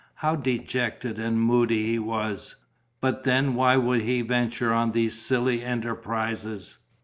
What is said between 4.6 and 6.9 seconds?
on those silly enterprises?...